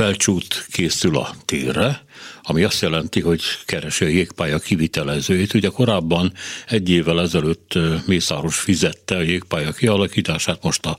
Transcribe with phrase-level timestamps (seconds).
[0.00, 2.04] felcsút készül a térre,
[2.42, 5.54] ami azt jelenti, hogy keresi a jégpálya kivitelezőjét.
[5.54, 6.32] Ugye korábban
[6.68, 10.98] egy évvel ezelőtt Mészáros fizette a jégpálya kialakítását, most a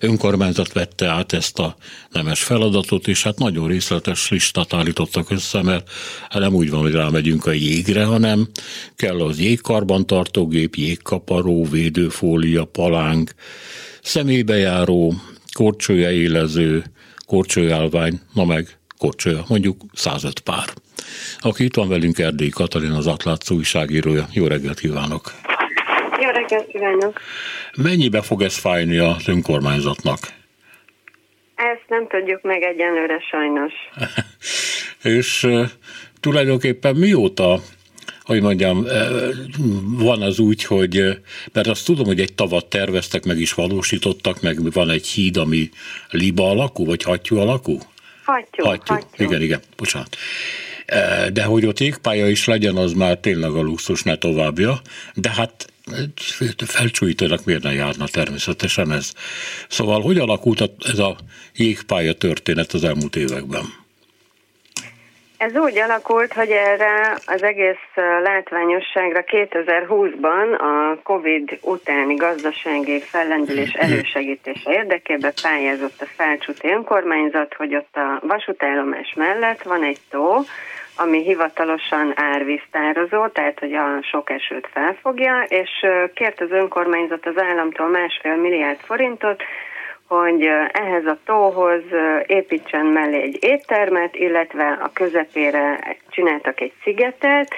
[0.00, 1.76] önkormányzat vette át ezt a
[2.10, 5.90] nemes feladatot, és hát nagyon részletes listát állítottak össze, mert
[6.28, 8.48] hát nem úgy van, hogy rámegyünk a jégre, hanem
[8.96, 13.34] kell az jégkarbantartógép, jégkaparó, védőfólia, palánk,
[14.02, 15.14] személybejáró,
[15.52, 16.84] korcsolya élező,
[17.26, 18.66] korcsolyálvány, na meg
[18.98, 20.68] korcsolya, mondjuk 105 pár.
[21.38, 24.26] Aki itt van velünk Erdély Katalin, az Atlátszó újságírója.
[24.32, 25.32] Jó reggelt kívánok!
[26.20, 27.20] Jó reggelt kívánok!
[27.76, 30.18] Mennyibe fog ez fájni az önkormányzatnak?
[31.54, 33.72] Ezt nem tudjuk meg egyenlőre sajnos.
[35.18, 35.46] És
[36.20, 37.58] tulajdonképpen mióta
[38.26, 38.86] hogy mondjam,
[39.84, 41.18] van az úgy, hogy,
[41.52, 45.70] mert azt tudom, hogy egy tavat terveztek, meg is valósítottak, meg van egy híd, ami
[46.10, 47.78] liba alakú, vagy hattyú alakú?
[48.24, 48.94] Hattyú, hattyú.
[48.94, 49.24] hattyú.
[49.24, 50.16] Igen, igen, bocsánat.
[51.32, 54.80] De hogy ott égpálya is legyen, az már tényleg a luxus, ne továbbja.
[55.14, 55.72] De hát
[56.56, 59.12] felcsújítanak miért ne járna természetesen ez.
[59.68, 61.16] Szóval hogy alakult ez a
[61.56, 63.84] jégpálya történet az elmúlt években?
[65.38, 67.88] Ez úgy alakult, hogy erre az egész
[68.22, 77.96] látványosságra 2020-ban a COVID utáni gazdasági fellendülés elősegítése érdekében pályázott a Felcsúti önkormányzat, hogy ott
[77.96, 80.44] a vasútállomás mellett van egy tó,
[80.96, 85.70] ami hivatalosan árvíztározó, tehát hogy a sok esőt felfogja, és
[86.14, 89.42] kért az önkormányzat az államtól másfél milliárd forintot,
[90.06, 91.82] hogy ehhez a tóhoz
[92.26, 97.54] építsen mellé egy éttermet, illetve a közepére csináltak egy szigetet,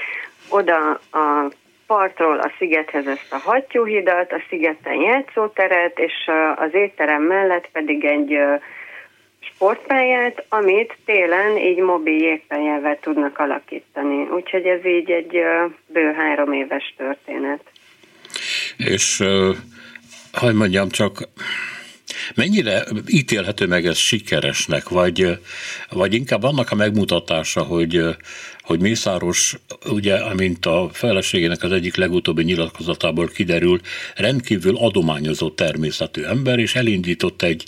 [0.50, 1.52] oda a
[1.86, 8.38] partról a szigethez ezt a hattyúhidat, a szigeten játszóteret, és az étterem mellett pedig egy
[9.40, 14.28] sportpályát, amit télen így mobil jégpályával tudnak alakítani.
[14.30, 15.40] Úgyhogy ez így egy
[15.86, 17.60] bő három éves történet.
[18.76, 19.22] És
[20.32, 21.18] hogy mondjam, csak
[22.34, 25.38] Mennyire ítélhető meg ez sikeresnek, vagy,
[25.90, 28.16] vagy inkább annak a megmutatása, hogy,
[28.68, 33.80] hogy Mészáros, ugye, amint a feleségének az egyik legutóbbi nyilatkozatából kiderül,
[34.14, 37.64] rendkívül adományozó természetű ember, és elindított egy,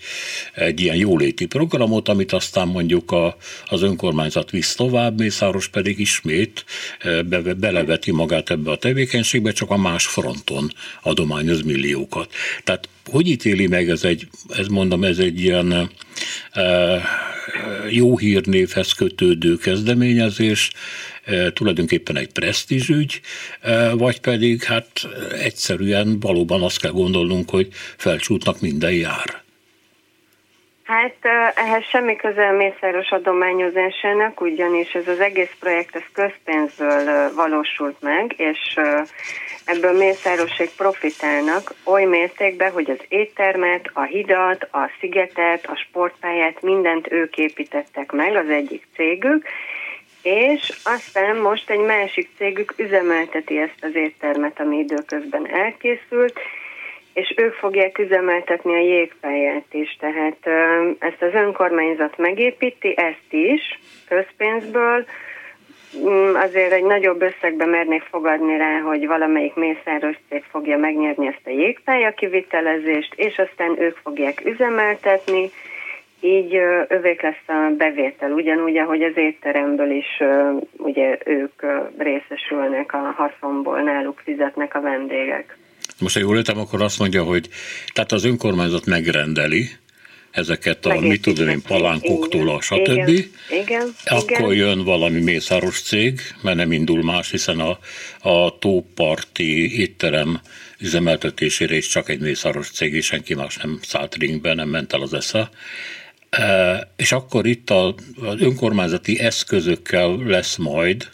[0.55, 6.65] egy ilyen jóléti programot, amit aztán mondjuk a, az önkormányzat visz tovább, Mészáros pedig ismét
[6.99, 10.73] eh, be, beleveti magát ebbe a tevékenységbe, csak a más fronton
[11.03, 12.33] adományoz milliókat.
[12.65, 15.91] Tehát hogy ítéli meg ez egy, ez mondom, ez egy ilyen
[16.53, 17.03] e,
[17.89, 20.71] jó hírnévhez kötődő kezdeményezés,
[21.25, 23.21] e, tulajdonképpen egy presztízsügy,
[23.61, 24.91] e, vagy pedig hát
[25.43, 29.43] egyszerűen valóban azt kell gondolnunk, hogy felcsútnak minden jár.
[30.85, 31.17] Hát
[31.55, 38.77] ehhez semmi közel mészáros adományozásának, ugyanis ez az egész projekt ez közpénzből valósult meg, és
[39.75, 47.13] ebből mészárosék profitálnak oly mértékben, hogy az éttermet, a hidat, a szigetet, a sportpályát, mindent
[47.13, 49.47] ők építettek meg, az egyik cégük,
[50.23, 56.39] és aztán most egy másik cégük üzemelteti ezt az éttermet, ami időközben elkészült,
[57.13, 60.47] és ők fogják üzemeltetni a jégpályát is, tehát
[60.99, 65.05] ezt az önkormányzat megépíti, ezt is közpénzből,
[66.35, 71.51] azért egy nagyobb összegbe mernék fogadni rá, hogy valamelyik mészáros cég fogja megnyerni ezt a
[71.51, 75.51] jégpálya kivitelezést, és aztán ők fogják üzemeltetni,
[76.21, 76.55] így
[76.89, 80.23] övék lesz a bevétel, ugyanúgy, ahogy az étteremből is
[80.77, 81.63] ugye ők
[81.99, 85.57] részesülnek a haszonból, náluk fizetnek a vendégek.
[86.01, 87.49] Most, ha jól értem, akkor azt mondja, hogy
[87.93, 89.69] tehát az önkormányzat megrendeli,
[90.31, 92.87] ezeket a, mit tudom én, palánkoktól a stb.
[92.87, 93.31] Igen,
[93.63, 94.67] igen, Akkor igen.
[94.67, 97.79] jön valami mészáros cég, mert nem indul más, hiszen a,
[98.29, 100.41] a tóparti étterem
[100.79, 105.01] üzemeltetésére is csak egy mészáros cég, és senki más nem szállt ringbe, nem ment el
[105.01, 105.51] az esze.
[106.31, 111.09] E, és akkor itt a, az önkormányzati eszközökkel lesz majd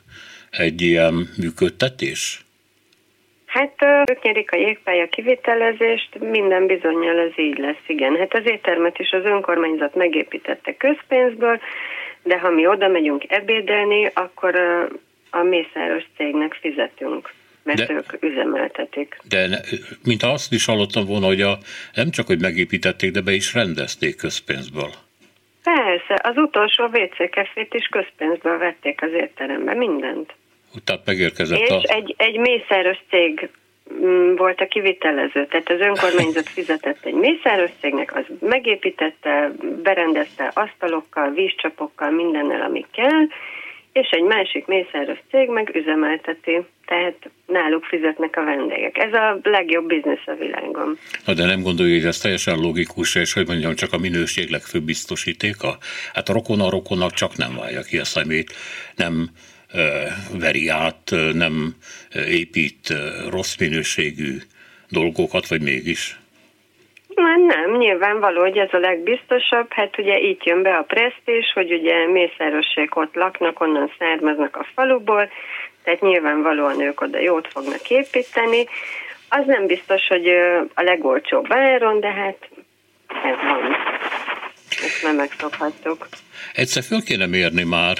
[0.51, 2.46] egy ilyen működtetés?
[3.57, 8.17] Hát ők nyerik a jégpálya kivitelezést, minden bizonyal ez így lesz, igen.
[8.17, 11.61] Hát az éttermet is az önkormányzat megépítette közpénzből,
[12.23, 14.55] de ha mi oda megyünk ebédelni, akkor
[15.31, 17.33] a mészáros cégnek fizetünk
[17.63, 19.17] mert de, ők üzemeltetik.
[19.29, 19.61] De
[20.05, 21.59] mint azt is hallottam volna, hogy a,
[21.95, 24.91] nem csak, hogy megépítették, de be is rendezték közpénzből.
[25.63, 30.35] Persze, az utolsó WC kefét is közpénzből vették az étterembe, mindent.
[30.85, 31.81] Tehát megérkezett És a...
[31.83, 33.49] egy, egy mészáros cég
[34.05, 35.47] mm, volt a kivitelező.
[35.47, 39.53] Tehát az önkormányzat fizetett egy mészáros cégnek, az megépítette,
[39.83, 43.27] berendezte asztalokkal, vízcsapokkal, mindennel, ami kell,
[44.01, 48.99] és egy másik mészáros cég meg üzemelteti, tehát náluk fizetnek a vendégek.
[48.99, 50.99] Ez a legjobb biznisz a világon.
[51.25, 54.83] Na de nem gondolja, hogy ez teljesen logikus, és hogy mondjam, csak a minőség legfőbb
[54.83, 55.79] biztosítéka?
[56.13, 58.53] Hát a rokon a rokonnak csak nem válja ki a szemét,
[58.97, 59.31] nem
[60.39, 61.75] veri át, nem
[62.29, 62.95] épít
[63.31, 64.37] rossz minőségű
[64.89, 66.19] dolgokat, vagy mégis?
[67.15, 69.73] Nem, nem, nyilvánvaló, hogy ez a legbiztosabb.
[69.73, 74.67] Hát ugye itt jön be a presztés, hogy ugye mészárossék ott laknak, onnan származnak a
[74.75, 75.29] faluból,
[75.83, 78.67] tehát nyilvánvalóan ők oda jót fognak építeni.
[79.29, 80.29] Az nem biztos, hogy
[80.75, 82.49] a legolcsóbb áron, de hát
[83.09, 83.77] ez van.
[84.69, 86.09] Ezt nem megszokhattuk.
[86.55, 87.97] Egyszer föl kéne mérni már,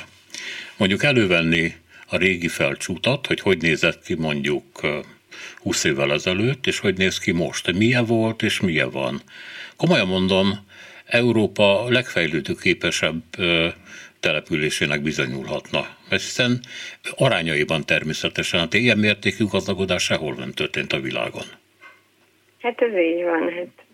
[0.77, 1.75] mondjuk elővenni
[2.07, 4.81] a régi felcsútat, hogy hogy nézett ki mondjuk
[5.57, 9.23] 20 évvel ezelőtt, és hogy néz ki most, milyen volt és milyen van.
[9.77, 10.67] Komolyan mondom,
[11.07, 13.23] Európa legfejlődő képesebb
[14.21, 15.87] településének bizonyulhatna.
[16.09, 16.61] Mert hiszen
[17.17, 21.45] arányaiban természetesen, hát ilyen mértékű gazdagodás sehol nem történt a világon.
[22.61, 23.53] Hát ez így van.
[23.53, 23.86] Hát.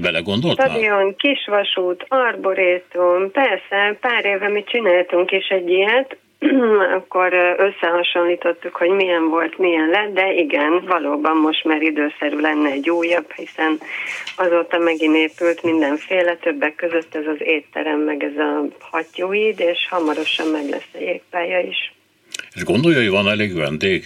[0.00, 6.16] Bele gondolt Stadion, kisvasút, arborétum, persze, pár éve mi csináltunk is egy ilyet,
[6.98, 12.90] akkor összehasonlítottuk, hogy milyen volt, milyen lett, de igen, valóban most már időszerű lenne egy
[12.90, 13.78] újabb, hiszen
[14.36, 20.48] azóta megint épült mindenféle, többek között ez az étterem, meg ez a hattyúhíd, és hamarosan
[20.48, 21.92] meg lesz a jégpálya is.
[22.54, 24.02] És gondolja, hogy van elég vendég?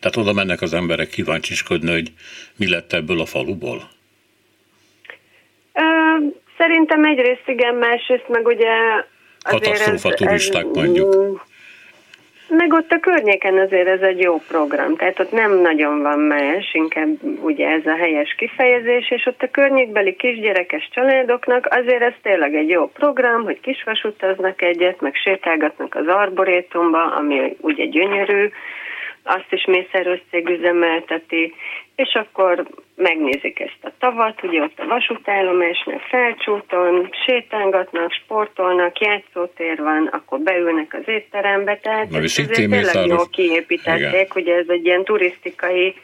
[0.00, 2.12] Tehát oda mennek az emberek kíváncsiskodni, hogy
[2.56, 3.92] mi lett ebből a faluból?
[6.58, 8.68] Szerintem egyrészt igen, másrészt meg ugye
[9.42, 11.44] Katasztrófa turisták mondjuk.
[12.48, 16.74] Meg ott a környéken azért ez egy jó program, tehát ott nem nagyon van más,
[16.74, 17.08] inkább
[17.42, 22.68] ugye ez a helyes kifejezés, és ott a környékbeli kisgyerekes családoknak azért ez tényleg egy
[22.68, 28.50] jó program, hogy kisvasutaznak egyet, meg sétálgatnak az arborétumba, ami ugye gyönyörű,
[29.22, 31.54] azt is Mészáros cég üzemelteti,
[31.96, 40.06] és akkor megnézik ezt a tavat, ugye ott a vasútállomásnál felcsúton, sétálgatnak, sportolnak, játszótér van,
[40.06, 45.94] akkor beülnek az étterembe, tehát Na, ez tényleg jól kiépítették, ugye ez egy ilyen turisztikai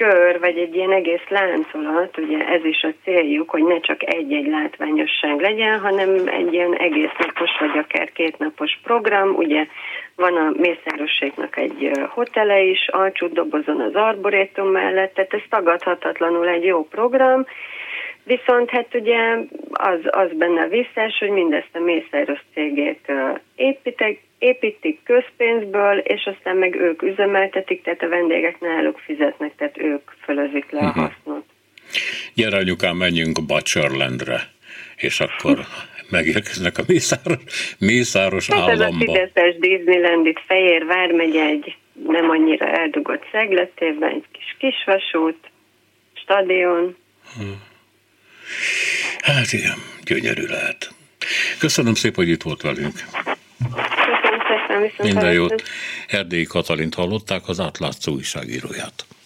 [0.00, 4.46] kör, vagy egy ilyen egész láncolat, ugye ez is a céljuk, hogy ne csak egy-egy
[4.46, 9.66] látványosság legyen, hanem egy ilyen egész napos, vagy akár kétnapos program, ugye
[10.16, 16.64] van a Mészárosségnak egy hotele is, alcsú dobozon az Arborétum mellett, tehát ez tagadhatatlanul egy
[16.64, 17.46] jó program,
[18.24, 19.36] Viszont hát ugye
[19.72, 23.12] az, az benne a visszás, hogy mindezt a Mészáros cégét
[23.56, 30.10] építek, építik közpénzből, és aztán meg ők üzemeltetik, tehát a vendégek náluk fizetnek, tehát ők
[30.24, 30.98] fölözik le a mhm.
[30.98, 31.44] hasznot.
[32.34, 34.40] Gyere anyukám, menjünk Bacserlandre,
[34.96, 35.58] és akkor
[36.16, 37.42] megérkeznek a Mészáros,
[37.78, 38.84] Mészáros hát államba.
[38.84, 41.76] Ez a Fideszes Disneyland itt Fehérvár megy egy
[42.06, 45.50] nem annyira eldugott szegletében, egy kis kisvasút,
[46.12, 46.96] stadion.
[47.36, 47.62] Hmm.
[49.20, 50.90] Hát igen, gyönyörű lehet.
[51.58, 52.94] Köszönöm szépen, hogy itt volt velünk.
[54.98, 55.62] Minden jót.
[56.06, 59.04] Erdélyi Katalint hallották, az átlátszó újságíróját.